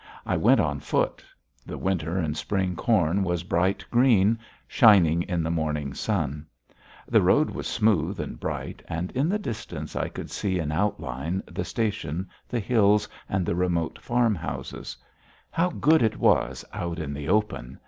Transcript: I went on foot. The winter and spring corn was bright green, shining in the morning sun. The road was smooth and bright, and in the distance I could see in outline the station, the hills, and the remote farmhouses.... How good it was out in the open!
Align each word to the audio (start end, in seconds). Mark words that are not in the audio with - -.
I 0.25 0.35
went 0.35 0.59
on 0.59 0.79
foot. 0.79 1.23
The 1.63 1.77
winter 1.77 2.17
and 2.17 2.35
spring 2.35 2.75
corn 2.75 3.23
was 3.23 3.43
bright 3.43 3.85
green, 3.91 4.39
shining 4.67 5.21
in 5.21 5.43
the 5.43 5.51
morning 5.51 5.93
sun. 5.93 6.47
The 7.07 7.21
road 7.21 7.51
was 7.51 7.67
smooth 7.67 8.19
and 8.19 8.39
bright, 8.39 8.81
and 8.87 9.11
in 9.11 9.29
the 9.29 9.37
distance 9.37 9.95
I 9.95 10.07
could 10.09 10.31
see 10.31 10.57
in 10.57 10.71
outline 10.71 11.43
the 11.45 11.63
station, 11.63 12.27
the 12.49 12.59
hills, 12.59 13.07
and 13.29 13.45
the 13.45 13.53
remote 13.53 13.99
farmhouses.... 13.99 14.97
How 15.51 15.69
good 15.69 16.01
it 16.01 16.17
was 16.17 16.65
out 16.73 16.97
in 16.97 17.13
the 17.13 17.29
open! 17.29 17.77